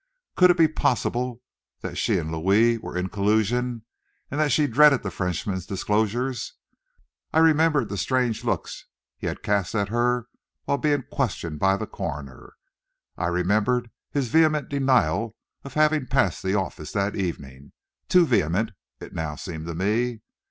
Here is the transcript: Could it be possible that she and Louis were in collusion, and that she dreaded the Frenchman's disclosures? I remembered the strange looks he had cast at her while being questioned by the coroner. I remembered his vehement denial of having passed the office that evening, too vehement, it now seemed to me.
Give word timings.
Could 0.35 0.49
it 0.49 0.57
be 0.57 0.67
possible 0.67 1.43
that 1.81 1.95
she 1.95 2.17
and 2.17 2.31
Louis 2.31 2.79
were 2.79 2.97
in 2.97 3.09
collusion, 3.09 3.85
and 4.31 4.39
that 4.39 4.51
she 4.51 4.65
dreaded 4.65 5.03
the 5.03 5.11
Frenchman's 5.11 5.67
disclosures? 5.67 6.55
I 7.31 7.37
remembered 7.37 7.87
the 7.87 7.97
strange 7.99 8.43
looks 8.43 8.87
he 9.15 9.27
had 9.27 9.43
cast 9.43 9.75
at 9.75 9.89
her 9.89 10.25
while 10.65 10.79
being 10.79 11.03
questioned 11.11 11.59
by 11.59 11.77
the 11.77 11.85
coroner. 11.85 12.55
I 13.15 13.27
remembered 13.27 13.91
his 14.09 14.29
vehement 14.29 14.69
denial 14.69 15.35
of 15.63 15.75
having 15.75 16.07
passed 16.07 16.41
the 16.41 16.55
office 16.55 16.93
that 16.93 17.15
evening, 17.15 17.71
too 18.09 18.25
vehement, 18.25 18.71
it 18.99 19.13
now 19.13 19.35
seemed 19.35 19.67
to 19.67 19.75
me. 19.75 20.21